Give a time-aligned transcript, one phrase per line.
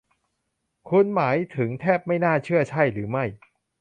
[0.89, 3.25] คุณหมายถึงแทบไม่น่าเชื่อใช่หรือไม่